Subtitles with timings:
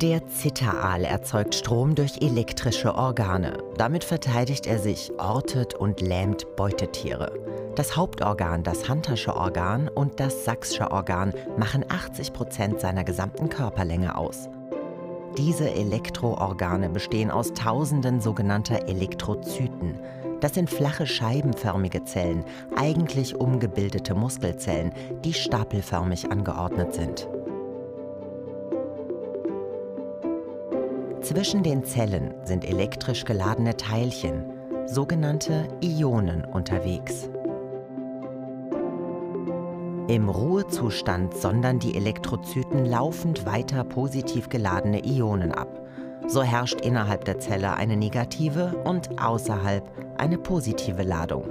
[0.00, 3.58] Der Zitteraal erzeugt Strom durch elektrische Organe.
[3.78, 7.32] Damit verteidigt er sich, ortet und lähmt Beutetiere.
[7.74, 14.16] Das Hauptorgan, das Huntersche Organ und das Sachsche Organ machen 80 Prozent seiner gesamten Körperlänge
[14.16, 14.48] aus.
[15.36, 19.98] Diese Elektroorgane bestehen aus tausenden sogenannter Elektrozyten.
[20.40, 22.44] Das sind flache scheibenförmige Zellen,
[22.76, 24.92] eigentlich umgebildete Muskelzellen,
[25.24, 27.28] die stapelförmig angeordnet sind.
[31.28, 34.46] Zwischen den Zellen sind elektrisch geladene Teilchen,
[34.86, 37.28] sogenannte Ionen, unterwegs.
[40.08, 45.68] Im Ruhezustand sondern die Elektrozyten laufend weiter positiv geladene Ionen ab.
[46.28, 49.84] So herrscht innerhalb der Zelle eine negative und außerhalb
[50.16, 51.44] eine positive Ladung.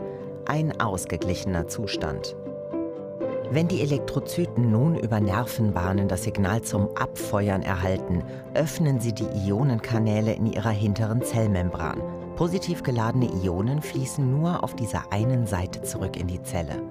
[0.48, 2.36] Ein ausgeglichener Zustand.
[3.50, 8.24] Wenn die Elektrozyten nun über Nervenbahnen das Signal zum Abfeuern erhalten,
[8.54, 12.02] öffnen sie die Ionenkanäle in ihrer hinteren Zellmembran.
[12.36, 16.82] Positiv geladene Ionen fließen nur auf dieser einen Seite zurück in die Zelle.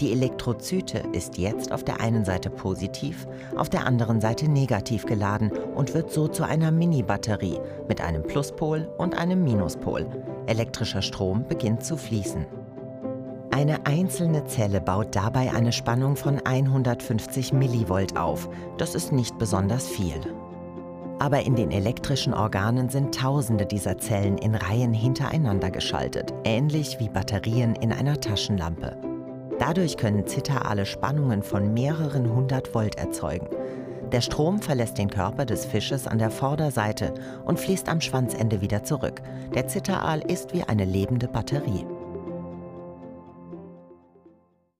[0.00, 5.52] Die Elektrozyte ist jetzt auf der einen Seite positiv, auf der anderen Seite negativ geladen
[5.74, 10.06] und wird so zu einer Mini-Batterie mit einem Pluspol und einem Minuspol.
[10.46, 12.46] Elektrischer Strom beginnt zu fließen.
[13.58, 18.48] Eine einzelne Zelle baut dabei eine Spannung von 150 Millivolt auf.
[18.76, 20.14] Das ist nicht besonders viel.
[21.18, 27.08] Aber in den elektrischen Organen sind Tausende dieser Zellen in Reihen hintereinander geschaltet, ähnlich wie
[27.08, 28.96] Batterien in einer Taschenlampe.
[29.58, 33.48] Dadurch können zitterale Spannungen von mehreren hundert Volt erzeugen.
[34.12, 37.12] Der Strom verlässt den Körper des Fisches an der Vorderseite
[37.44, 39.20] und fließt am Schwanzende wieder zurück.
[39.56, 41.84] Der Zitteraal ist wie eine lebende Batterie.